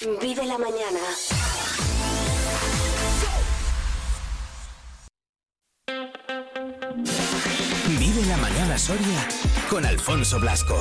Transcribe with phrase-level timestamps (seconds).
[0.00, 1.00] Vive la mañana.
[7.98, 9.26] Vive la mañana Soria
[9.70, 10.78] con Alfonso Blasco.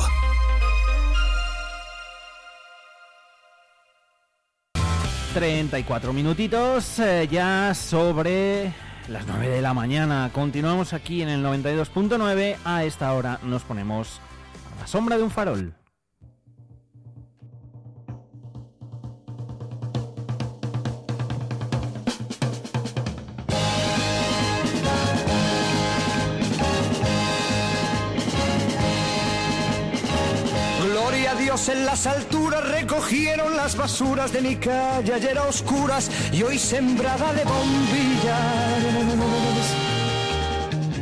[5.34, 8.74] ...34 minutitos eh, ya sobre
[9.08, 10.30] las 9 de la mañana.
[10.34, 12.58] Continuamos aquí en el 92.9.
[12.66, 14.20] A esta hora nos ponemos
[14.76, 15.85] a la sombra de un farol.
[31.96, 37.46] Las alturas recogieron las basuras de mi calle ayer a oscuras y hoy sembrada de
[37.46, 39.14] bombillas.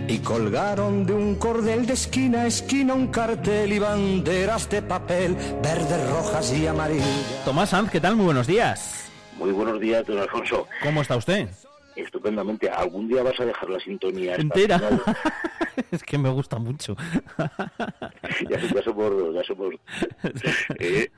[0.07, 5.35] Y colgaron de un cordel de esquina a esquina un cartel y banderas de papel
[5.63, 7.41] verdes, rojas y amarillas.
[7.43, 8.15] Tomás Sanz, ¿qué tal?
[8.15, 9.09] Muy buenos días.
[9.39, 10.67] Muy buenos días, don Alfonso.
[10.83, 11.49] ¿Cómo está usted?
[11.95, 12.69] Estupendamente.
[12.69, 14.79] ¿Algún día vas a dejar la sintonía Entera.
[15.91, 16.95] es que me gusta mucho.
[18.49, 19.73] ya, ya somos ya somos
[20.79, 21.09] eh,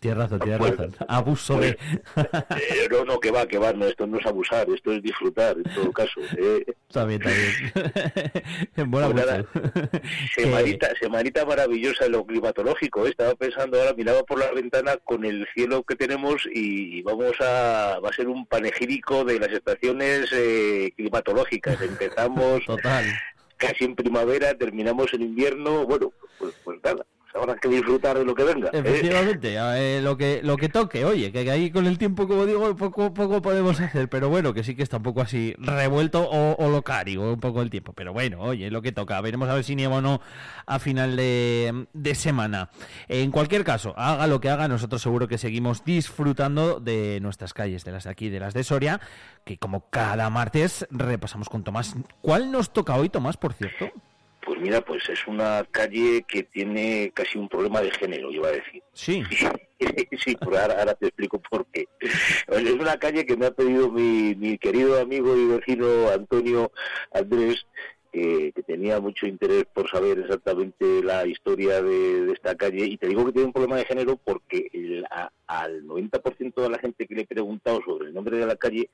[0.00, 0.94] tienes razón, tienes Pues- razón.
[1.08, 1.68] Abuso de...
[1.68, 3.72] eh, no, no, que va, que va.
[3.72, 6.20] No, esto no es abusar, esto es disfrutar, en todo caso.
[6.38, 6.64] eh.
[6.88, 7.32] Está bien, está
[8.76, 8.90] bien.
[8.90, 9.26] Mola Pues
[10.34, 13.06] Semanita, semanita maravillosa en lo climatológico.
[13.06, 13.10] eh.
[13.10, 17.98] Estaba pensando ahora, miraba por la ventana con el cielo que tenemos y vamos a,
[18.04, 21.80] va a ser un panegírico de las estaciones eh, climatológicas.
[21.80, 23.04] Empezamos Total.
[23.56, 25.84] casi en primavera, terminamos en invierno.
[25.86, 27.04] Bueno, pues, pues nada,
[27.40, 28.68] habrá que disfrutar de lo que venga.
[28.68, 28.78] ¿eh?
[28.78, 33.12] Efectivamente, lo que lo que toque, oye, que ahí con el tiempo, como digo, poco
[33.14, 36.70] poco podemos hacer, pero bueno, que sí que está un poco así revuelto o, o
[36.70, 39.76] locario un poco el tiempo, pero bueno, oye, lo que toca, veremos a ver si
[39.76, 40.20] nieva o no
[40.66, 42.70] a final de, de semana.
[43.08, 47.84] En cualquier caso, haga lo que haga, nosotros seguro que seguimos disfrutando de nuestras calles,
[47.84, 49.00] de las de aquí, de las de Soria,
[49.44, 51.94] que como cada martes repasamos con Tomás.
[52.20, 53.90] ¿Cuál nos toca hoy, Tomás, por cierto?
[54.46, 58.52] Pues mira, pues es una calle que tiene casi un problema de género, iba a
[58.52, 58.80] decir.
[58.92, 59.24] Sí.
[60.24, 61.86] sí, pero ahora, ahora te explico por qué.
[62.00, 66.70] Es una calle que me ha pedido mi, mi querido amigo y vecino Antonio
[67.12, 67.66] Andrés,
[68.12, 72.86] eh, que tenía mucho interés por saber exactamente la historia de, de esta calle.
[72.86, 76.70] Y te digo que tiene un problema de género porque el- a- al 90% de
[76.70, 78.88] la gente que le he preguntado sobre el nombre de la calle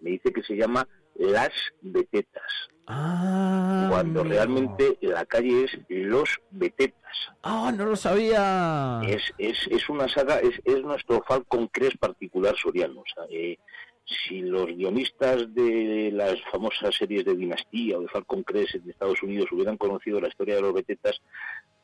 [0.00, 4.34] me dice que se llama Las Betetas, Ah, cuando amigo.
[4.34, 6.98] realmente la calle es Los Betetas.
[7.42, 9.00] Ah, no lo sabía.
[9.06, 13.00] Es, es, es una saga, es, es nuestro Falcon Crest particular soriano.
[13.00, 13.58] O sea, eh,
[14.06, 19.22] si los guionistas de las famosas series de Dinastía o de Falcon Crest en Estados
[19.22, 21.20] Unidos hubieran conocido la historia de los Betetas,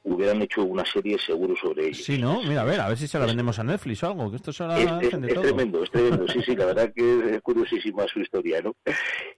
[0.06, 2.04] hubieran hecho una serie seguro sobre ellos.
[2.04, 2.42] Sí, ¿no?
[2.42, 4.52] Mira, a ver, a ver si se la vendemos a Netflix o algo, que esto
[4.52, 5.42] se la Es, es- de es todo.
[5.42, 8.74] tremendo, es tremendo, sí, sí, la verdad que es curiosísima su historia, ¿no?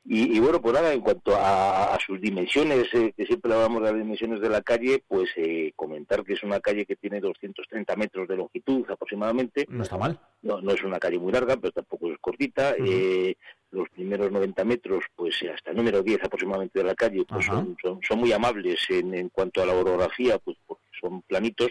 [0.05, 3.83] Y, y bueno, pues nada, en cuanto a, a sus dimensiones, eh, que siempre hablamos
[3.83, 7.21] de las dimensiones de la calle, pues eh, comentar que es una calle que tiene
[7.21, 10.19] 230 metros de longitud aproximadamente, No está mal.
[10.43, 13.37] no, no es una calle muy larga, pero tampoco es cortita, eh,
[13.71, 17.45] los primeros 90 metros, pues eh, hasta el número 10 aproximadamente de la calle, pues
[17.47, 21.71] son, son, son muy amables en, en cuanto a la orografía, pues porque son planitos,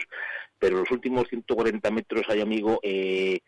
[0.59, 3.39] pero los últimos 140 metros, hay amigo, eh,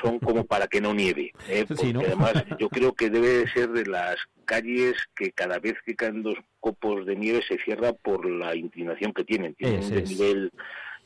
[0.00, 1.64] son como para que no nieve, ¿eh?
[1.68, 2.00] Sí, porque ¿no?
[2.00, 6.22] además yo creo que debe de ser de las calles que cada vez que caen
[6.22, 10.00] dos copos de nieve se cierra por la inclinación que tienen, tienen Es, un es.
[10.02, 10.52] desnivel,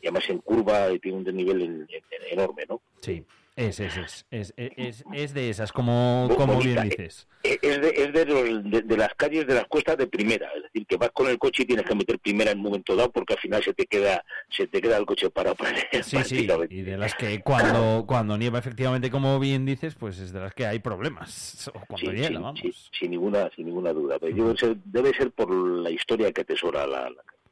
[0.03, 2.81] y además en curva, tiene un desnivel en- en- enorme, ¿no?
[3.01, 3.25] Sí,
[3.69, 6.97] es, es, es, es, es, es de esas, como, como bonita, bien eh.
[6.97, 7.27] dices.
[7.43, 10.51] Eh, Es de, es de, los- de- de las calles de las cuestas de primera,
[10.57, 12.95] es decir, que vas con el coche y tienes que meter primera en un momento
[12.95, 16.23] dado porque al final se te queda se te queda el coche para para Sí,
[16.25, 20.41] sí, y de las que cuando, cuando nieva, efectivamente, como bien dices, pues es de
[20.41, 21.71] las que hay problemas.
[21.75, 22.61] O cuando Sí, hiela, sí, vamos.
[22.61, 24.19] sí, sin ninguna sin ninguna duda.
[24.19, 27.11] Pero debe ser, debe ser por la historia que atesora la,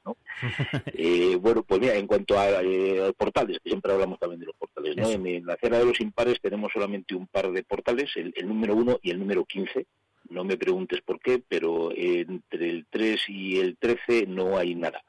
[0.09, 0.17] ¿no?
[0.95, 4.57] Eh, bueno, pues mira, en cuanto a eh, portales, que siempre hablamos también de los
[4.57, 5.09] portales, ¿no?
[5.09, 8.49] En, en la acera de los impares tenemos solamente un par de portales, el, el
[8.49, 9.87] número 1 y el número 15.
[10.31, 15.03] No me preguntes por qué, pero entre el 3 y el 13 no hay nada.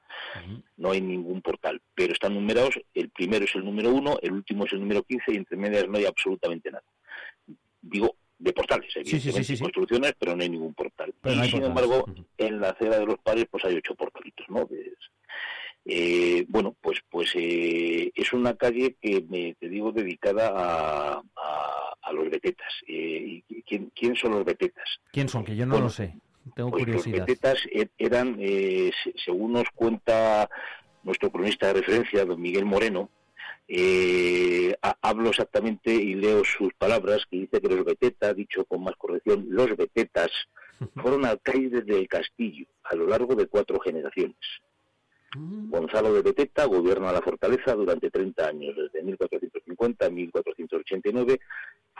[0.77, 4.65] No hay ningún portal, pero están numerados, el primero es el número 1, el último
[4.65, 6.83] es el número 15 y entre medias no hay absolutamente nada.
[7.81, 9.61] Digo, de portales, evidentemente, sí, sí.
[9.63, 11.13] construcciones, pero no hay ningún portal.
[11.21, 11.83] Pero y no sin portales.
[11.83, 12.05] embargo,
[12.37, 14.61] en la acera de los padres pues hay ocho portalitos, ¿no?
[14.63, 15.11] Es-
[15.85, 21.93] eh, bueno, pues pues eh, es una calle que me te digo dedicada a, a,
[22.01, 22.67] a los betetas.
[22.87, 24.87] Eh, ¿y ¿quién, ¿Quién son los betetas?
[25.11, 25.43] ¿Quién son?
[25.45, 26.15] Que yo no Bueno, lo sé.
[26.55, 27.25] Tengo Pues los curiosidad.
[27.25, 30.49] betetas e- eran, eh, se- según nos cuenta
[31.03, 33.09] nuestro cronista de referencia, don Miguel Moreno,
[33.71, 38.95] Eh, hablo exactamente y leo sus palabras, que dice que los Beteta, dicho con más
[38.97, 40.31] corrección, los Betetas,
[40.95, 44.37] fueron alcaides del castillo a lo largo de cuatro generaciones.
[45.35, 45.69] Mm.
[45.69, 51.39] Gonzalo de Beteta gobierna la fortaleza durante 30 años, desde 1450 a 1489.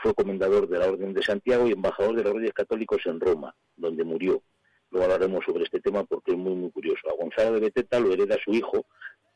[0.02, 3.54] Fue comendador de la Orden de Santiago y embajador de los Reyes Católicos en Roma,
[3.76, 4.42] donde murió.
[4.90, 7.08] Luego hablaremos sobre este tema porque es muy, muy curioso.
[7.08, 8.86] A Gonzalo de Beteta lo hereda su hijo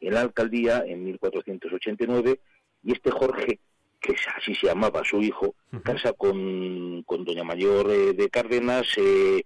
[0.07, 2.41] en la alcaldía en 1489
[2.83, 3.59] y este Jorge,
[4.01, 9.45] que así se llamaba su hijo, casa con, doña Mayor eh, de Cárdenas, eh,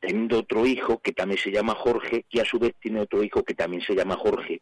[0.00, 3.44] teniendo otro hijo que también se llama Jorge, y a su vez tiene otro hijo
[3.44, 4.60] que también se llama Jorge,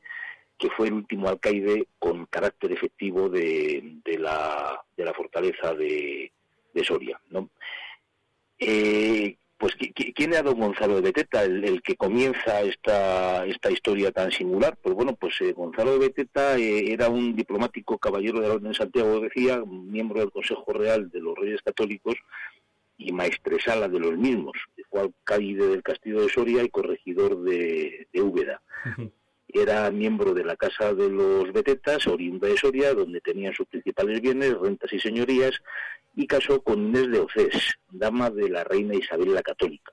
[0.59, 6.31] que fue el último alcaide con carácter efectivo de, de, la, de la fortaleza de,
[6.73, 7.21] de Soria.
[7.31, 7.49] ¿no?
[8.59, 14.33] Eh, pues ¿quién era don Gonzalo de Beteta, el, que comienza esta, esta historia tan
[14.33, 14.77] singular?
[14.83, 18.73] Pues bueno, pues eh, Gonzalo de Beteta eh, era un diplomático caballero de la Orden
[18.73, 22.17] de Santiago, decía, miembro del Consejo Real de los Reyes Católicos,
[22.99, 24.55] y maestresala de los mismos,
[24.91, 28.61] fue alcaide del Castillo de Soria y corregidor de, Úbeda.
[29.47, 34.21] Era miembro de la Casa de los Betetas, oriunda de Soria, donde tenían sus principales
[34.21, 35.63] bienes, rentas y señorías,
[36.15, 39.93] y casó con Inés de Océs, dama de la reina Isabel la Católica.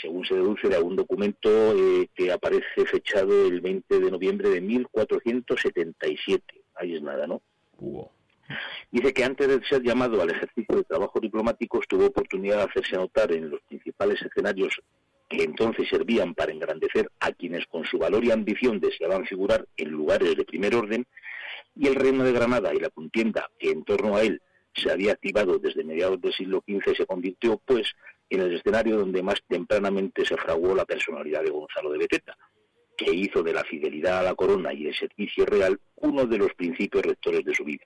[0.00, 4.60] Según se deduce de algún documento eh, que aparece fechado el 20 de noviembre de
[4.60, 6.62] 1477.
[6.74, 7.40] Ahí es nada, ¿no?
[8.90, 12.96] Dice que antes de ser llamado al ejercicio de trabajo diplomático tuvo oportunidad de hacerse
[12.96, 14.80] notar en los principales escenarios
[15.28, 19.90] que entonces servían para engrandecer a quienes con su valor y ambición deseaban figurar en
[19.90, 21.04] lugares de primer orden,
[21.74, 24.40] y el reino de Granada y la contienda que en torno a él
[24.76, 27.92] se había activado desde mediados del siglo XV se convirtió, pues,
[28.28, 32.36] en el escenario donde más tempranamente se fraguó la personalidad de Gonzalo de Beteta,
[32.96, 36.52] que hizo de la fidelidad a la corona y el servicio real uno de los
[36.54, 37.84] principios rectores de su vida.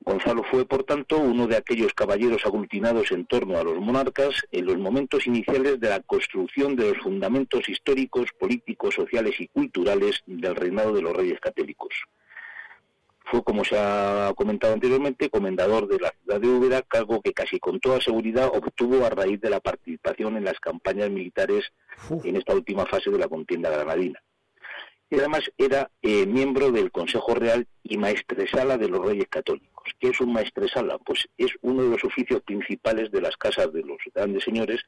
[0.00, 4.66] Gonzalo fue, por tanto, uno de aquellos caballeros aglutinados en torno a los monarcas en
[4.66, 10.54] los momentos iniciales de la construcción de los fundamentos históricos, políticos, sociales y culturales del
[10.54, 11.92] reinado de los reyes católicos.
[13.30, 17.58] Fue, como se ha comentado anteriormente, comendador de la ciudad de Úbeda, cargo que casi
[17.58, 21.72] con toda seguridad obtuvo a raíz de la participación en las campañas militares
[22.24, 24.22] en esta última fase de la contienda granadina
[25.10, 29.92] y además era eh, miembro del Consejo Real y maestresala de los Reyes Católicos.
[30.00, 30.98] ¿Qué es un maestresala?
[30.98, 34.80] Pues es uno de los oficios principales de las casas de los grandes señores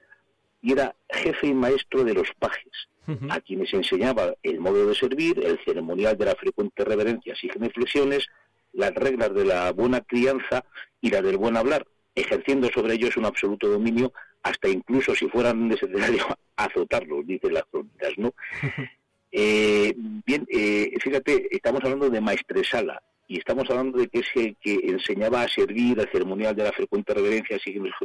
[0.62, 2.88] y era jefe y maestro de los pajes,
[3.31, 8.26] a quienes enseñaba el modo de servir, el ceremonial de las frecuentes reverencias y genuflexiones,
[8.75, 10.64] las reglas de la buena crianza
[11.00, 14.12] y la del buen hablar, ejerciendo sobre ellos un absoluto dominio,
[14.43, 16.26] hasta incluso si fueran necesario
[16.56, 18.34] azotarlos, dicen las crónicas, ¿no?
[19.31, 19.93] Eh,
[20.25, 24.81] bien, eh, fíjate, estamos hablando de maestresala y estamos hablando de que es el que
[24.84, 27.58] enseñaba a servir al ceremonial de la frecuente reverencia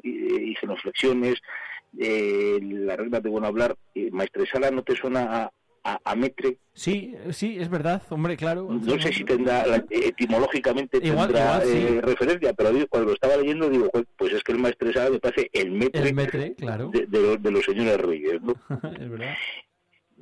[0.03, 1.35] y genuflexiones,
[1.99, 3.75] eh, las reglas de buen hablar.
[3.95, 5.51] Eh, maestresala no te suena
[5.83, 6.57] a, a, metre.
[6.73, 8.67] Sí, sí, es verdad, hombre, claro.
[8.69, 14.43] No sé si tendrá, etimológicamente tendrá referencia, pero cuando lo estaba leyendo digo, pues es
[14.43, 16.89] que el maestresala me parece el metre, claro.
[16.89, 18.53] de, los, de, los, señores reyes, ¿no?
[18.99, 19.35] es verdad.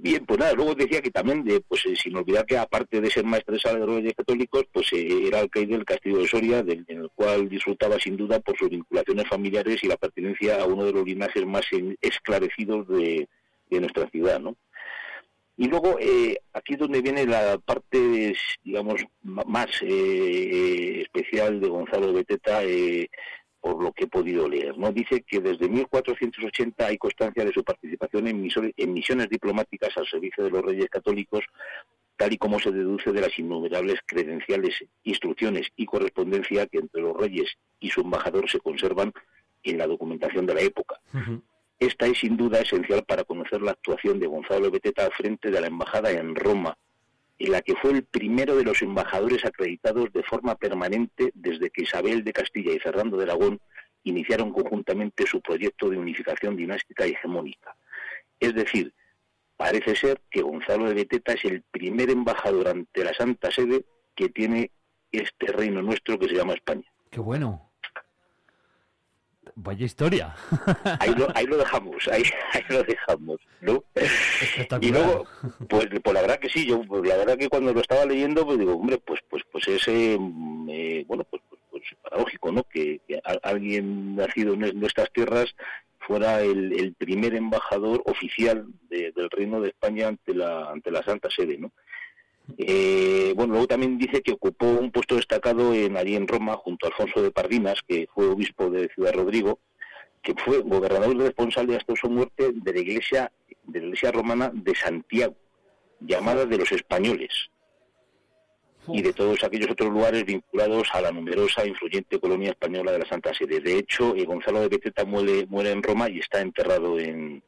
[0.04, 3.12] Bien, pues nada, luego decía que también, de, pues eh, sin olvidar que aparte de
[3.12, 7.48] ser maestresala de católicos, pues eh, era alcaide del castillo de Soria, en el cual
[7.48, 11.46] disfrutaba sin duda por sus vinculaciones familiares y la pertenencia a uno de los linajes
[11.46, 11.68] más
[12.02, 13.28] esclarecidos de,
[13.70, 14.56] nuestra ciudad, ¿no?
[15.56, 22.64] Y luego, eh, aquí es donde viene la parte, digamos, más especial de Gonzalo Beteta,
[22.64, 23.08] eh,
[23.62, 24.78] por lo que he podido leer.
[24.78, 24.92] ¿no?
[24.92, 30.50] Dice que desde 1480 hay constancia de su participación en, misiones diplomáticas al servicio de
[30.50, 31.42] los reyes católicos,
[32.18, 37.16] tal y como se deduce de las innumerables credenciales, instrucciones y correspondencia que entre los
[37.16, 37.50] reyes
[37.80, 39.14] y su embajador se conservan
[39.64, 41.00] en la documentación de la época.
[41.80, 45.62] Esta es sin duda esencial para conocer la actuación de Gonzalo Beteta al frente de
[45.62, 46.78] la embajada en Roma,
[47.44, 51.84] en la que fue el primero de los embajadores acreditados de forma permanente desde que
[51.84, 53.60] Isabel de Castilla y Fernando de Aragón
[54.04, 57.76] iniciaron conjuntamente su proyecto de unificación dinástica y hegemónica.
[58.40, 58.94] Es decir,
[59.58, 64.30] parece ser que Gonzalo de Beteta es el primer embajador ante la Santa Sede que
[64.30, 64.70] tiene
[65.12, 66.94] este reino nuestro que se llama España.
[67.10, 67.71] Qué bueno.
[69.56, 70.36] Vaya historia.
[71.00, 73.84] Ahí lo, ahí lo dejamos, ahí, ahí lo dejamos, ¿no?
[74.82, 75.26] Y luego,
[75.70, 78.46] pues, pues la verdad que sí, yo pues, la verdad que cuando lo estaba leyendo,
[78.46, 82.64] pues digo, hombre, pues pues pues ese, eh, bueno, pues, pues, pues, paradójico, ¿no?
[82.64, 83.02] Que,
[83.44, 85.54] alguien nacido en nuestras tierras
[86.00, 91.30] fuera el, el primer embajador oficial del Reino de España ante la ante la Santa
[91.30, 91.72] Sede, ¿no?
[92.58, 96.86] Eh, bueno, luego también dice que ocupó un puesto destacado en, allí en Roma junto
[96.86, 99.60] a Alfonso de Pardinas, que fue obispo de Ciudad Rodrigo,
[100.22, 103.32] que fue gobernador responsable hasta su muerte de la iglesia
[103.64, 105.36] de la iglesia romana de Santiago,
[106.00, 107.50] llamada de los españoles,
[108.88, 113.00] y de todos aquellos otros lugares vinculados a la numerosa e influyente colonia española de
[113.00, 113.60] la Santa Sede.
[113.60, 117.44] De hecho, Gonzalo de Beteta muere, muere en Roma y está enterrado en,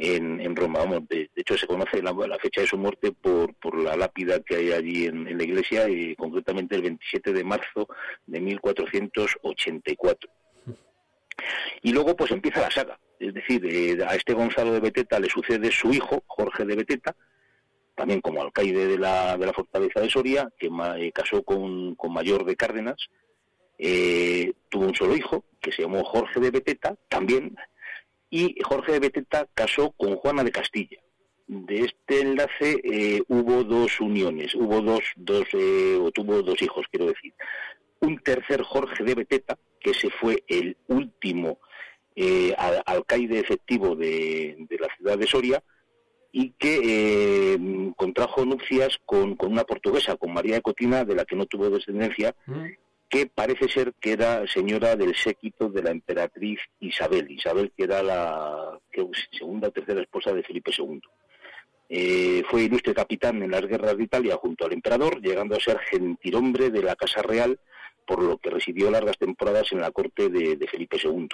[0.00, 0.80] en, Roma.
[1.08, 4.72] de, hecho, se conoce la, fecha de su muerte por, por la lápida que hay
[4.72, 7.88] allí en, la iglesia, y concretamente el 27 de marzo
[8.26, 10.30] de 1484.
[11.82, 15.28] Y luego pues empieza la saga, es decir, eh, a este Gonzalo de Beteta le
[15.28, 17.14] sucede su hijo, Jorge de Beteta,
[17.94, 22.12] también como alcaide de la, de la fortaleza de Soria, que eh, casó con, con,
[22.12, 23.08] Mayor de Cárdenas,
[23.78, 27.56] eh, tuvo un solo hijo, que se llamó Jorge de Beteta, también,
[28.30, 30.98] y Jorge de Beteta casó con Juana de Castilla.
[31.46, 37.34] De este enlace hubo dos uniones, hubo dos, dos o tuvo dos hijos, quiero decir.
[37.98, 41.58] Un tercer Jorge de Beteta, que ese fue el último
[42.16, 42.54] eh,
[42.86, 45.62] alcaide efectivo de, la ciudad de Soria
[46.32, 51.36] y que eh, contrajo nupcias con, una portuguesa, con María de Cotina, de la que
[51.36, 52.66] no tuvo descendencia, mm.
[53.10, 58.04] Que parece ser que era señora del séquito de la emperatriz Isabel, Isabel que era
[58.04, 58.78] la
[59.32, 61.00] segunda o tercera esposa de Felipe II.
[61.88, 65.80] Eh, fue ilustre capitán en las guerras de Italia junto al emperador, llegando a ser
[65.80, 67.58] gentilhombre de la Casa Real
[68.06, 71.28] por lo que residió largas temporadas en la corte de, Felipe II.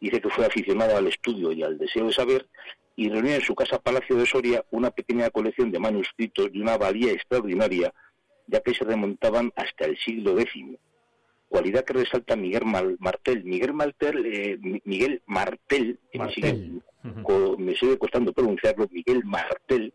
[0.00, 2.46] Dice que fue aficionado al estudio y al deseo de saber
[2.94, 6.76] y reunió en su casa Palacio de Soria una pequeña colección de manuscritos de una
[6.76, 7.92] valía extraordinaria,
[8.46, 10.64] ya que se remontaban hasta el siglo X,
[11.48, 12.64] cualidad que resalta Miguel
[12.98, 13.44] Martel.
[13.44, 15.98] Miguel Martel, eh, Miguel Martel,
[17.58, 19.94] Me, sigue, costando pronunciarlo, Miguel Martel,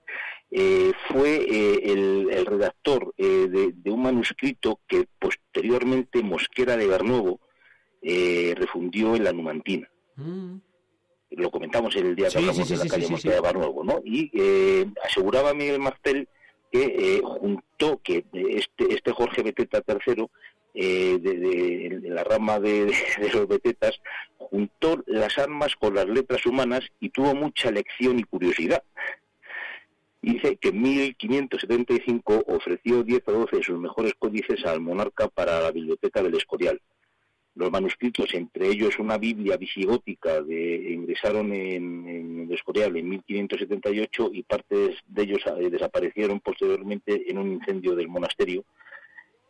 [0.52, 7.40] eh, fue eh, el, redactor de, un manuscrito que posteriormente Mosquera de Bernuevo
[8.02, 9.90] refundió en la Numantina.
[10.16, 10.58] Mm.
[11.32, 14.02] Lo comentamos el día que hablamos de la calle Mosquera de Bernuevo, ¿no?
[14.04, 14.32] Y
[15.04, 16.28] aseguraba Miguel Martel
[16.72, 20.28] que juntó que este, este Jorge Beteta III
[20.74, 22.94] de, la rama de,
[23.34, 24.00] los betetas,
[24.38, 28.84] juntó las armas con las letras humanas y tuvo mucha lección y curiosidad.
[30.22, 35.60] Dice que en 1575 ofreció 10 o 12 de sus mejores códices al monarca para
[35.60, 36.80] la biblioteca del Escorial.
[37.56, 44.44] Los manuscritos, entre ellos una Biblia visigótica, de, ingresaron en, el Escorial en 1578 y
[44.44, 48.64] partes de ellos eh, desaparecieron posteriormente en un incendio del monasterio.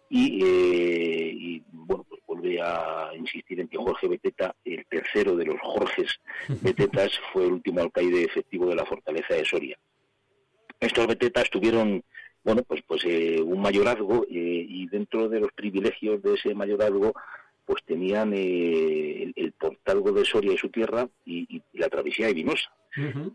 [0.09, 5.45] Y, eh, y, bueno, pues vuelve a insistir en que Jorge Beteta, el tercero de
[5.45, 6.19] los Jorges
[6.61, 9.77] Betetas, fue el último alcaide efectivo de la fortaleza de Soria.
[10.83, 12.03] Estos betetas tuvieron,
[12.43, 17.13] bueno, pues, pues eh, un mayorazgo eh, y dentro de los privilegios de ese mayorazgo,
[17.65, 22.69] pues tenían eh, el, portalgo de Soria y su tierra y, la travesía de Vinosa.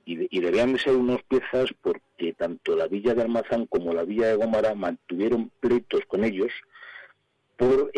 [0.05, 4.27] y, debían de ser unas piezas porque tanto la villa de Almazán como la villa
[4.29, 4.75] de Gómara
[5.19, 6.53] mantuvieron pleitos con ellos
[7.57, 7.91] por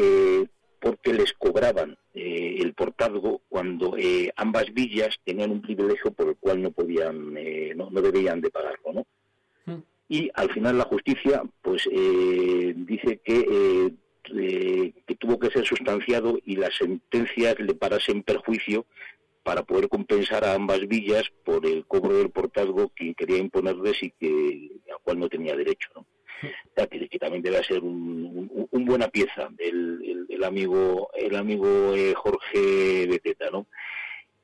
[0.81, 3.95] porque les cobraban el portalgo cuando
[4.37, 7.35] ambas villas tenían un privilegio por el cual no podían,
[7.77, 9.07] no, no, debían de pagarlo, ¿no?
[10.09, 13.93] y al final la justicia pues eh, dice que, eh,
[14.35, 18.87] eh, que tuvo que ser sustanciado y las sentencias le parasen perjuicio
[19.45, 24.11] para poder compensar a ambas villas por el cobro del portazgo que quería imponerles y
[24.11, 25.89] que al cual no tenía derecho.
[25.95, 26.00] ¿no?
[27.11, 33.66] Que, también debe ser un, buena pieza el, el, amigo el amigo Jorge Beteta, ¿no?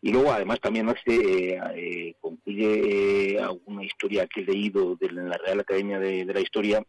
[0.07, 5.11] Y luego, además, también hace, eh, eh, concluye eh, alguna historia que he leído de
[5.11, 6.81] la Real Academia de, la Historia,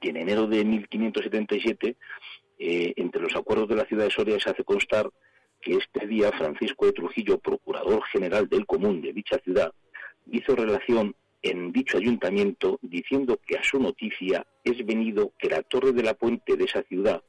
[0.00, 1.96] que en enero de 1577,
[2.58, 5.08] entre los acuerdos de la ciudad de Soria, se hace constar
[5.60, 9.72] que este día Francisco de Trujillo, procurador general del común de dicha ciudad,
[10.28, 15.92] hizo relación en dicho ayuntamiento diciendo que a su noticia es venido que la torre
[15.92, 17.22] de la puente de esa ciudad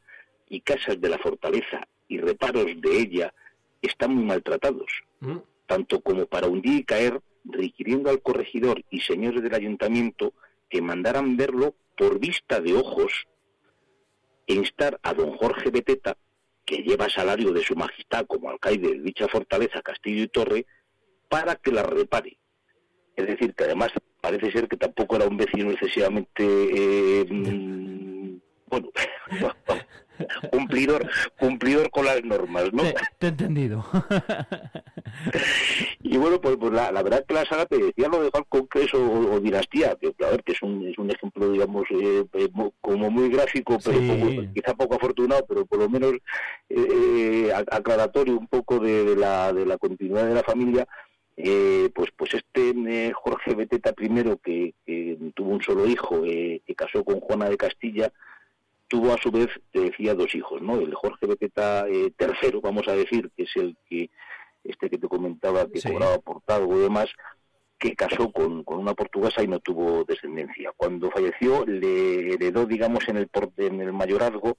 [0.49, 3.33] y casas de la fortaleza y reparos de ella
[3.81, 5.37] están muy maltratados, mm.
[5.65, 10.33] tanto como para hundir y caer, requiriendo al corregidor y señores del ayuntamiento
[10.69, 13.27] que mandaran verlo por vista de ojos
[14.45, 16.17] e instar a don Jorge Beteta,
[16.65, 20.65] que lleva salario de su majestad como alcaide de dicha fortaleza, castillo y torre,
[21.29, 22.37] para que la repare.
[23.17, 28.89] Es decir, que además parece ser que tampoco era un vecino excesivamente eh, mm, bueno,
[30.51, 31.09] cumplidor,
[31.39, 32.83] cumplidor con las normas, ¿no?
[33.17, 33.85] Te, he entendido.
[36.01, 38.93] Y bueno, pues, pues la, verdad que la saga te decía lo de Falcon Crest
[38.93, 43.09] o, Dinastía, que a ver, que es un, es un ejemplo, digamos, eh, eh, como
[43.09, 43.99] muy gráfico, pero
[44.53, 46.13] quizá poco afortunado, pero por lo menos
[46.69, 50.87] eh, aclaratorio un poco de, la, de la continuidad de la familia.
[51.93, 54.09] Pues pues este Jorge Beteta I,
[54.43, 58.11] que, que, tuvo un solo hijo, que casó con Juana de Castilla,
[58.87, 60.79] tuvo a su vez, te decía, dos hijos, ¿no?
[60.79, 64.09] El Jorge Beteta III, vamos a decir, que es el que
[64.63, 67.07] este que te comentaba que cobraba portado y demás,
[67.77, 70.71] que casó con, una portuguesa y no tuvo descendencia.
[70.75, 74.57] Cuando falleció le heredó, digamos, en el, en el mayorazgo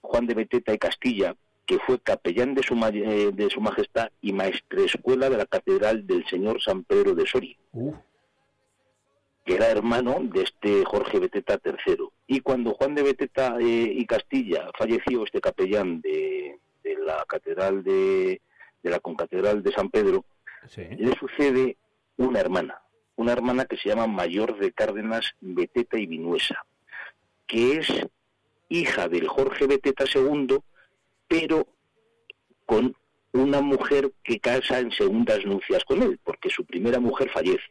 [0.00, 1.34] Juan de Beteta y Castilla,
[1.70, 6.26] que fue capellán de su, eh, de su majestad y maestrescuela de la Catedral del
[6.26, 7.56] Señor San Pedro de Soria,
[9.44, 12.08] que era hermano de este Jorge Beteta III.
[12.26, 16.58] Y cuando Juan de Beteta eh, y Castilla falleció, este capellán de
[17.06, 18.40] la Catedral de,
[18.82, 20.24] de la concatedral de San Pedro,
[20.76, 21.76] le sucede
[22.16, 22.82] una hermana,
[23.14, 26.66] una hermana que se llama Mayor de Cárdenas Beteta y Vinuesa,
[27.46, 27.86] que es
[28.68, 30.58] hija del Jorge Beteta II,
[31.30, 31.64] pero
[32.66, 32.96] con
[33.32, 37.70] una mujer que casa en segundas nupcias con él, porque su primera mujer fallece.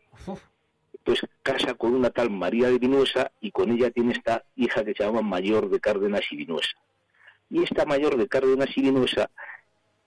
[1.03, 4.93] Pues casa con una tal María de Vinuesa y con ella tiene esta hija que
[4.93, 6.77] se llama Mayor de Cárdenas y Vinuesa.
[7.49, 9.29] Y esta Mayor de Cárdenas y Vinuesa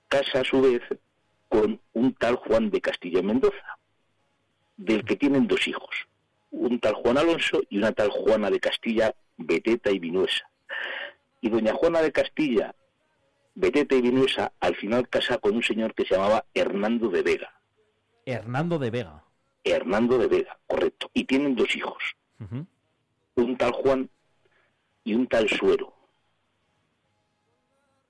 [0.08, 0.80] casa a su vez
[1.50, 3.78] con un tal Juan de Castilla y Mendoza,
[4.78, 5.94] del que tienen dos hijos,
[6.50, 10.48] un tal Juan Alonso y una tal Juana de Castilla, Beteta y Vinuesa.
[11.42, 12.74] Y doña Juana de Castilla,
[13.54, 17.60] Beteta y Vinuesa, al final casa con un señor que se llamaba Hernando de Vega.
[18.24, 19.24] Hernando de Vega.
[19.64, 21.10] Hernando de Vega, correcto.
[21.12, 22.16] Y tienen dos hijos,
[23.34, 24.10] un tal Juan
[25.04, 25.94] y un tal Suero.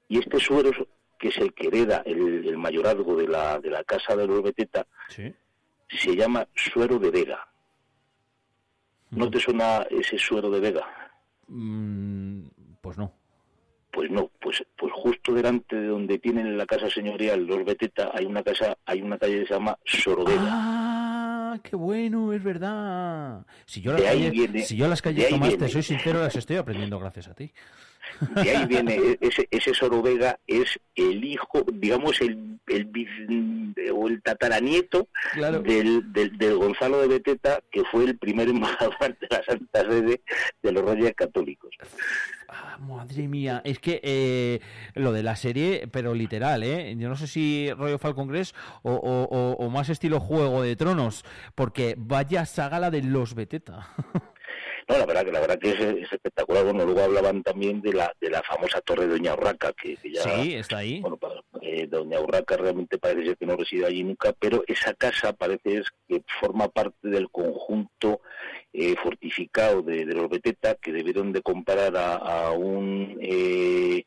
[0.09, 0.71] Y este Suero
[1.23, 4.85] que es el que hereda el, mayorazgo de la, de la casa de los Beteta,
[5.09, 7.47] se llama Suero de Vega.
[9.11, 10.85] ¿No te suena ese Suero de Vega?
[11.47, 12.47] Mm,
[12.81, 13.15] pues no.
[13.93, 18.25] Pues no, pues, pues justo delante de donde tienen la casa señorial los Beteta hay
[18.25, 20.49] una casa, hay una calle que se llama Sorodega.
[20.51, 23.45] Ah, qué bueno, es verdad.
[23.67, 27.29] Si yo, las calles, si yo las calles tomaste, soy sincero, las estoy aprendiendo gracias
[27.29, 27.53] a ti.
[28.35, 34.23] De ahí viene, e-, ese, ese Sorovega es el hijo, digamos, el, el, o el
[34.23, 35.09] tataranieto
[35.65, 40.23] del, del, Gonzalo de Beteta, que fue el primer embajador de la Santa Sede
[40.63, 41.75] de los Reyes Católicos.
[42.49, 44.61] Ah, madre mía, es que eh,
[44.95, 46.95] lo de la serie, pero literal, ¿eh?
[46.99, 51.25] Yo no sé si rollo Falcon Crest o, o, o, más estilo Juego de Tronos,
[51.55, 53.89] porque vaya saga la de los Beteta.
[54.93, 56.65] No, la verdad que la verdad que es, espectacular.
[56.65, 60.23] Bueno, luego hablaban también de la de la famosa torre de Doña Urraca, que, ya
[60.23, 61.01] sí está ahí.
[61.01, 61.19] Bueno,
[61.63, 65.79] eh, Doña Urraca realmente parece ser que no reside allí nunca, pero esa casa parece
[65.79, 68.21] es que forma parte del conjunto
[68.75, 74.05] eh, fortificado de, los Beteta que debieron de comprar a, un eh,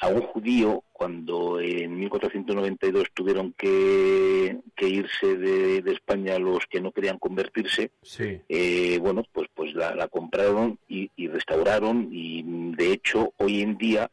[0.00, 7.18] a un judío cuando en 1492 tuvieron que, irse de, España los que no querían
[7.18, 7.90] convertirse,
[8.48, 12.42] eh, bueno, pues pues la, compraron y, restauraron y
[12.74, 14.10] de hecho hoy en día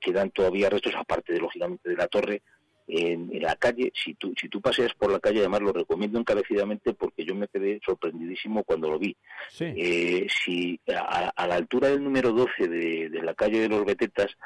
[0.00, 2.42] quedan todavía restos, aparte de lógicamente de la torre,
[2.88, 6.94] en, la calle, si tú, si tú paseas por la calle, además lo recomiendo encarecidamente
[6.94, 9.16] porque yo me quedé sorprendidísimo cuando lo vi.
[9.58, 14.36] Eh, si a, la altura del número 12 de, de la calle de los Betetas,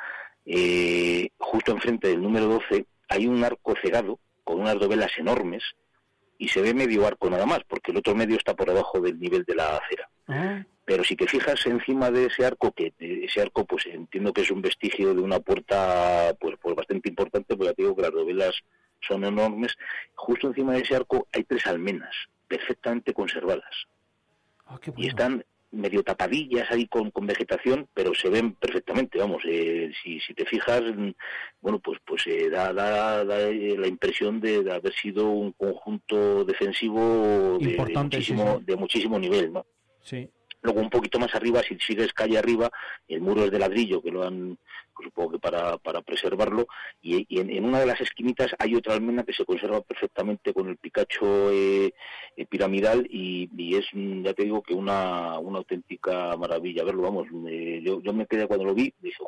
[0.53, 5.63] eh, justo enfrente del número 12 hay un arco cegado con unas dovelas enormes
[6.39, 9.21] y se ve medio arco nada más, porque el otro medio está por debajo del
[9.21, 10.11] nivel de la acera.
[10.27, 10.65] Ah.
[10.85, 14.51] Pero si te fijas encima de ese arco, que ese arco pues entiendo que es
[14.51, 18.55] un vestigio de una puerta pues, pues bastante importante, porque te digo que las dovelas
[19.07, 19.77] son enormes,
[20.17, 22.13] justo encima de ese arco hay tres almenas
[22.49, 23.87] perfectamente conservadas.
[24.67, 29.91] Ah, y están medio tapadillas ahí con, con vegetación, pero se ven perfectamente, vamos, eh,
[30.03, 31.11] si, si te fijas, mm,
[31.61, 37.59] bueno, pues pues eh, da, da, eh, la impresión de, haber sido un conjunto defensivo
[37.61, 39.67] de, muchísimo, de muchísimo nivel, ¿no?
[40.03, 40.29] Sí.
[40.63, 42.71] Luego un poquito más arriba, si sigues calle arriba,
[43.09, 44.59] el muro es de ladrillo, que lo han,
[44.95, 46.67] pues supongo que para, para preservarlo,
[47.01, 50.77] y, en, una de las esquinitas hay otra almena que se conserva perfectamente con el
[50.77, 51.95] picacho eh,
[52.37, 57.29] eh, piramidal y, es, ya te digo, que una, una auténtica maravilla verlo, vamos,
[57.83, 59.19] yo, yo me quedé cuando lo vi, dije,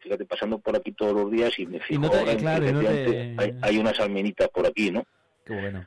[0.00, 4.66] fíjate, pasando por aquí todos los días y me fijo, hay, hay, unas almenitas por
[4.66, 5.04] aquí, ¿no?
[5.44, 5.86] Qué bueno.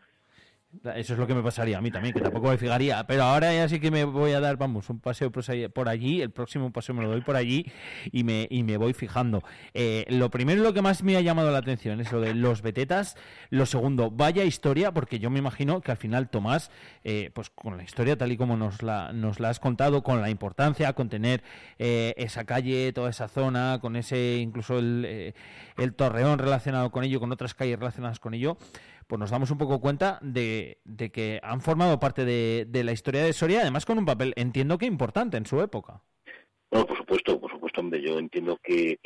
[0.95, 3.05] Eso es lo que me pasaría a mí también, que tampoco me fijaría.
[3.05, 6.21] Pero ahora ya sí que me voy a dar, vamos, un paseo por allí.
[6.21, 7.71] El próximo paseo me lo doy por allí
[8.11, 9.43] y me, y me voy fijando.
[9.73, 12.63] Eh, lo primero, lo que más me ha llamado la atención es lo de los
[12.63, 13.15] betetas.
[13.49, 16.71] Lo segundo, vaya historia, porque yo me imagino que al final Tomás,
[17.03, 20.21] eh, pues con la historia tal y como nos la, nos la has contado, con
[20.21, 21.43] la importancia, con tener
[21.77, 25.33] eh, esa calle, toda esa zona, con ese incluso el,
[25.77, 28.57] el torreón relacionado con ello, con otras calles relacionadas con ello
[29.07, 30.79] pues nos damos un poco cuenta de,
[31.13, 34.85] que han formado parte de, la historia de Soria, además con un papel, entiendo que
[34.85, 36.01] importante en su época.
[36.71, 38.97] Bueno, por supuesto, por supuesto, hombre, yo entiendo que,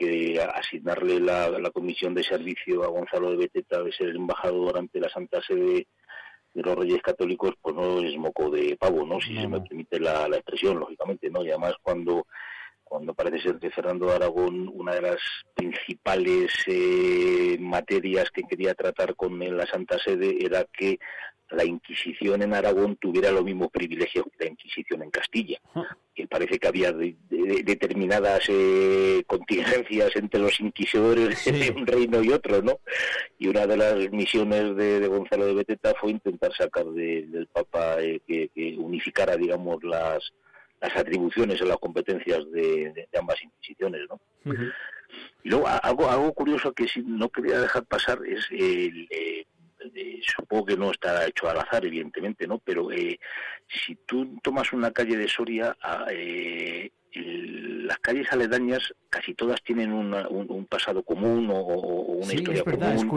[0.56, 5.42] asignarle la, comisión de servicio a Gonzalo de Beteta de ser embajador ante la Santa
[5.42, 5.88] Sede
[6.54, 9.20] de los Reyes Católicos, pues no es moco de pavo, ¿no?
[9.22, 11.44] Si se me permite la, la expresión, lógicamente, ¿no?
[11.44, 12.26] Y además cuando
[12.88, 15.20] cuando parece ser que Fernando Aragón, una de las
[15.54, 21.00] principales eh, materias que quería tratar con la Santa Sede era que
[21.50, 25.60] la Inquisición en Aragón tuviera los mismos privilegios que la Inquisición en Castilla.
[26.14, 32.62] Que parece que había determinadas eh, contingencias entre los inquisidores de un reino y otro,
[32.62, 32.80] ¿no?
[33.38, 38.20] Y una de las misiones de, Gonzalo de Beteta fue intentar sacar del Papa eh,
[38.28, 40.34] que, unificara, digamos, las
[40.80, 44.20] las atribuciones o las competencias de, ambas inquisiciones, ¿no?
[45.44, 49.46] Y luego algo, algo curioso que sí no quería dejar pasar es el, eh,
[49.96, 52.60] eh, supongo que no está hecho al azar, evidentemente, ¿no?
[52.60, 53.20] Pero eh,
[53.68, 59.94] si tú tomas una calle de Soria, ah, eh, las calles aledañas casi todas tienen
[59.94, 63.10] un, pasado común o, una historia común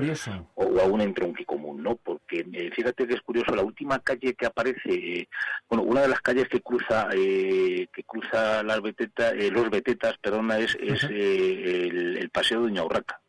[0.54, 1.96] o, o un entronque común, ¿no?
[1.96, 5.28] Porque fíjate que es curioso, la última calle que aparece,
[5.68, 10.76] bueno, una de las calles que cruza que cruza las betetas, los betetas, perdona, es,
[10.80, 13.20] es el, paseo de Doña Urraca.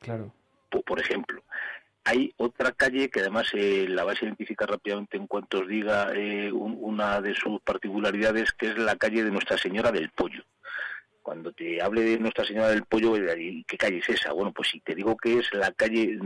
[0.00, 0.32] Claro.
[0.70, 1.42] por ejemplo
[2.06, 6.12] hay otra calle que además eh, la vais a identificar rápidamente en cuanto os diga
[6.14, 10.44] eh, una de sus particularidades, que es la calle de Nuestra Señora del Pollo.
[11.20, 14.32] Cuando te hable de Nuestra Señora del Pollo, ¿qué calle es esa?
[14.32, 16.16] Bueno, pues si te digo que es la calle,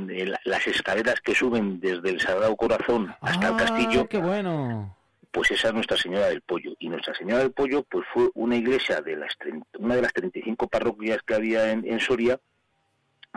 [0.44, 4.06] las escaleras que suben desde el Sagrado Corazón hasta el ah, castillo.
[4.06, 4.94] ¡Qué bueno!
[5.30, 6.74] Pues esa es Nuestra Señora del Pollo.
[6.78, 9.34] Y Nuestra Señora del Pollo pues fue una iglesia de las
[9.78, 12.38] una de las 35 parroquias que había en Soria,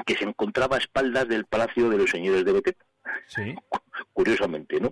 [0.05, 2.85] que se encontraba a espaldas del Palacio de los Señores de Beteta.
[3.27, 3.55] Sí.
[4.13, 4.91] Curiosamente, ¿no?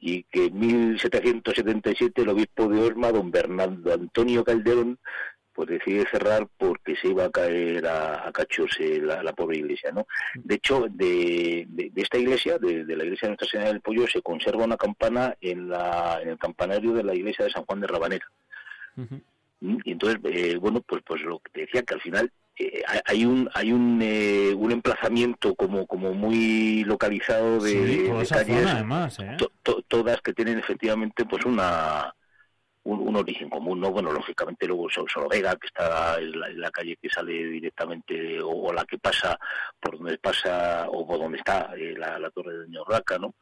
[0.00, 4.98] Y que en 1777 el obispo de Osma, don Bernardo Antonio Calderón,
[5.58, 10.06] pues decide cerrar porque se iba a caer a, cachos eh, la, pobre iglesia, ¿no?
[10.36, 14.64] De hecho, de, esta iglesia, de, la iglesia de Nuestra Señora del Pollo, se conserva
[14.64, 18.30] una campana en, la, en el campanario de la iglesia de San Juan de Rabanera.
[19.60, 23.24] Y entonces, eh, bueno, pues, pues lo que te decía, que al final eh, hay
[23.24, 28.66] un hay un, eh, un emplazamiento como como muy localizado de, calles.
[28.66, 29.36] además, ¿eh?
[29.86, 32.12] todas que tienen efectivamente pues una
[32.82, 37.08] un, origen común no bueno lógicamente luego Solo Vega que está en la, calle que
[37.08, 39.38] sale directamente o, la que pasa
[39.78, 43.34] por donde pasa o por donde está la, la, torre de Doña Urraca no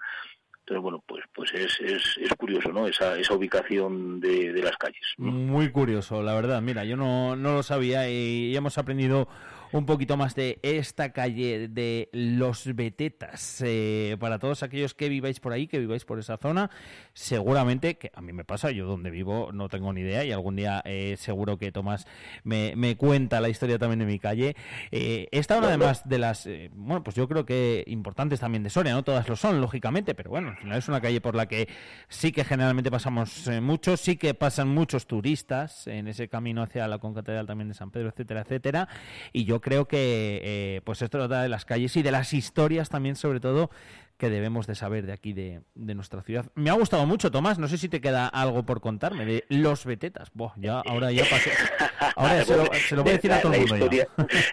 [0.67, 2.89] entonces, bueno, pues, pues es, es, es curioso, ¿no?
[2.89, 5.01] Esa, esa ubicación de, de las calles.
[5.17, 6.61] Muy curioso, la verdad.
[6.61, 9.29] Mira, yo no, no lo sabía y hemos aprendido
[9.77, 13.63] un poquito más de esta calle de Los Betetas.
[13.65, 16.71] Eh, para todos aquellos que viváis por ahí, que viváis por esa zona,
[17.13, 20.57] seguramente, que a mí me pasa, yo donde vivo no tengo ni idea y algún
[20.57, 22.07] día eh, seguro que Tomás
[22.43, 24.57] me, me, cuenta la historia también de mi calle.
[24.91, 28.95] Eh, esta una además de las, bueno, pues yo creo que importantes también de Soria,
[28.95, 31.69] no todas lo son, lógicamente, pero bueno, al final es una calle por la que
[32.09, 36.99] sí que generalmente pasamos muchos, sí que pasan muchos turistas en ese camino hacia la
[36.99, 38.89] concatedral también de San Pedro, etcétera, etcétera,
[39.33, 42.89] y yo creo que eh, pues esto trata de las calles y de las historias
[42.89, 43.69] también, sobre todo,
[44.17, 46.47] que debemos de saber de aquí de, nuestra ciudad.
[46.55, 47.59] Me ha gustado mucho, Tomás.
[47.59, 50.31] No sé si te queda algo por contarme de los Betetas.
[50.55, 51.51] ya, ahora ya pasé.
[52.15, 52.57] Ahora se,
[52.95, 53.77] lo, voy a decir a todo el mundo.
[53.77, 54.09] Historia,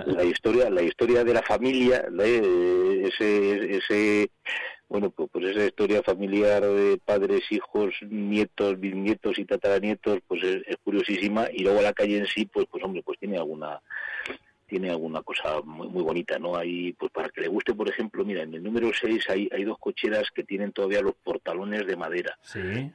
[0.07, 4.31] La historia, la historia de la familia, ese, ese
[4.89, 10.63] bueno, pues, pues, esa historia familiar de padres, hijos, nietos, bisnietos y tataranietos, pues es,
[10.65, 11.47] es, curiosísima.
[11.53, 13.79] Y luego la calle en sí, pues, pues hombre, pues tiene alguna
[14.65, 16.55] tiene alguna cosa muy, muy bonita, ¿no?
[16.55, 19.63] Hay, pues para que le guste, por ejemplo, mira, en el número 6 hay, hay
[19.63, 22.37] dos cocheras que tienen todavía los portalones de madera.
[22.41, 22.91] Sí.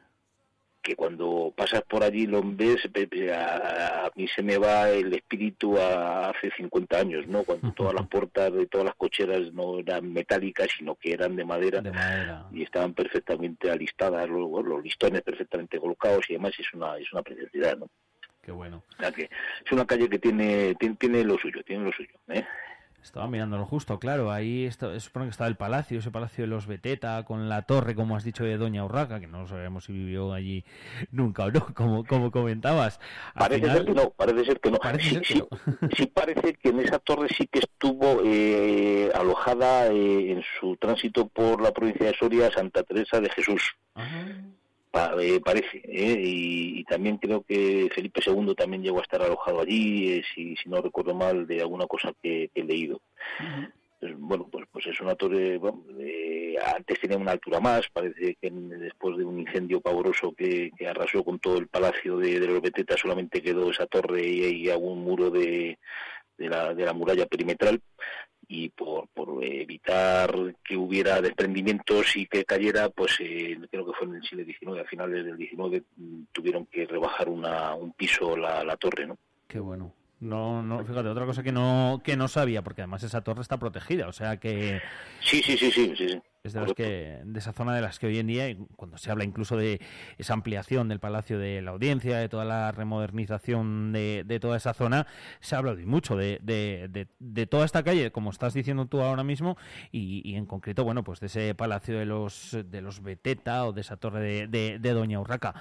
[0.80, 2.88] Que cuando pasas por allí lo ves,
[3.32, 7.42] a, mí se me va el espíritu a hace 50 años, ¿no?
[7.44, 11.44] Cuando todas las puertas de todas las cocheras no eran metálicas, sino que eran de
[11.44, 12.46] madera, de madera.
[12.52, 17.22] y estaban perfectamente alistadas, los, los listones perfectamente colocados y además es una, es una
[17.22, 17.88] preciosidad, ¿no?
[18.52, 18.82] Bueno.
[19.14, 19.30] que
[19.64, 22.10] es una calle que tiene, tiene, lo suyo, tiene lo suyo.
[22.28, 22.44] ¿eh?
[23.02, 24.30] Estaba mirándolo justo, claro.
[24.30, 27.94] Ahí está, supone que estaba el palacio, ese palacio de los Beteta, con la torre,
[27.94, 30.64] como has dicho, de Doña Urraca, que no sabemos si vivió allí
[31.10, 33.00] nunca o no, como, como comentabas.
[33.34, 34.78] parece ser que no, parece ser que no.
[35.96, 41.28] sí, parece que en esa torre sí que estuvo eh, alojada eh, en su tránsito
[41.28, 43.76] por la provincia de Soria Santa Teresa de Jesús.
[45.20, 46.20] Eh, parece, ¿eh?
[46.24, 50.68] y, también creo que Felipe II también llegó a estar alojado allí, eh, si, si,
[50.68, 53.00] no recuerdo mal, de alguna cosa que, he leído.
[54.00, 55.60] Pues, bueno, pues, pues es una torre,
[56.74, 61.38] antes tenía una altura más, parece que después de un incendio pavoroso que, arrasó con
[61.38, 65.30] todo el palacio de, de los Betetas solamente quedó esa torre y, y algún muro
[65.30, 65.78] de,
[66.38, 67.80] de, la, de la muralla perimetral
[68.48, 70.34] y por, por evitar
[70.64, 74.80] que hubiera desprendimientos y que cayera, pues eh, creo que fue en el siglo XIX,
[74.80, 79.18] a finales del XIX mm, tuvieron que rebajar una, un piso la, la torre, ¿no?
[79.46, 79.92] Qué bueno.
[80.20, 83.58] No, no, fíjate, otra cosa que no, que no sabía, porque además esa torre está
[83.58, 84.80] protegida, o sea que...
[85.20, 86.20] Sí, sí, sí, sí, sí.
[86.48, 89.24] Es de, que, de esa zona de las que hoy en día, cuando se habla
[89.24, 89.80] incluso de
[90.16, 94.74] esa ampliación del Palacio de la Audiencia, de toda la remodernización de, de toda esa
[94.74, 95.06] zona,
[95.40, 99.24] se habla de mucho de, de, de, toda esta calle, como estás diciendo tú ahora
[99.24, 99.56] mismo,
[99.92, 103.72] y, y, en concreto, bueno, pues de ese Palacio de los, de los Beteta o
[103.72, 105.54] de esa torre de, Doña Urraca.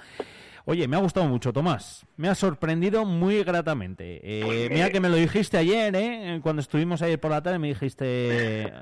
[0.64, 2.04] Oye, me ha gustado mucho, Tomás.
[2.16, 4.20] Me ha sorprendido muy gratamente.
[4.22, 6.40] Eh, mira que me lo dijiste ayer, ¿eh?
[6.42, 8.06] Cuando estuvimos ayer por la tarde, me dijiste,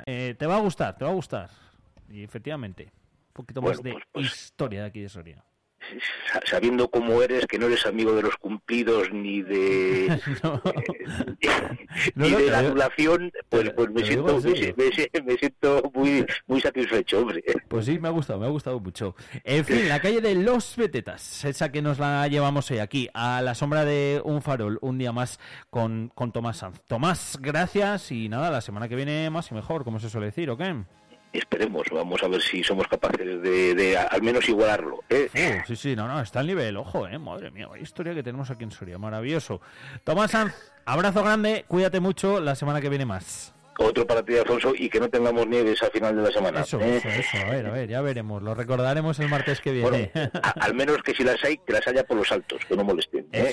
[0.06, 1.48] eh, te va a gustar, te va a gustar.
[2.10, 2.84] Y efectivamente,
[3.28, 5.44] un poquito más de pues, pues historia de aquí de Soria
[6.44, 10.20] sabiendo cómo eres, que no eres amigo de los cumplidos ni de eh,
[12.14, 14.40] ni, de la anulación, pues, pues me, siento,
[15.24, 17.42] me, siento muy muy satisfecho, hombre.
[17.68, 19.14] Pues sí, me ha gustado, me ha gustado mucho.
[19.44, 23.42] En fin, la calle de Los Betetas, esa que nos la llevamos hoy aquí, a
[23.42, 25.38] la sombra de un farol, un día más
[25.70, 26.80] con, con Tomás Sanz.
[26.86, 30.50] Tomás, gracias y nada, la semana que viene más y mejor, como se suele decir,
[30.50, 30.62] ¿ok?
[31.38, 35.04] Esperemos, vamos a ver si somos capaces de, al menos igualarlo.
[35.08, 35.62] ¿eh?
[35.66, 37.18] sí, sí, no, no, está al nivel, ojo, ¿eh?
[37.18, 39.60] madre mía, la historia que tenemos aquí en Soria, maravilloso.
[40.04, 44.72] Tomás Sanz, abrazo grande, cuídate mucho, la semana que viene más otro para ti, Alfonso,
[44.76, 46.60] y que no tengamos nieves a final de la semana.
[46.60, 46.96] Eso, ¿eh?
[46.96, 50.10] eso, eso, a ver, a ver, ya veremos, lo recordaremos el martes que viene.
[50.42, 53.26] al menos que si las hay, que las haya por los altos, que no molesten.
[53.32, 53.52] ¿eh?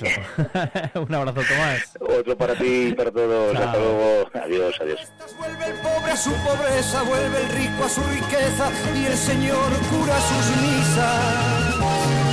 [0.95, 1.97] Un abrazo, Tomás.
[1.99, 3.55] Otro para ti y para todos.
[3.55, 4.29] Hasta luego.
[4.33, 5.13] Adiós, adiós.
[5.37, 9.69] Vuelve el pobre a su pobreza, vuelve el rico a su riqueza, y el Señor
[9.89, 12.32] cura sus misas